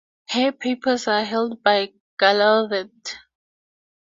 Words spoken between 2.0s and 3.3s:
Gallaudet.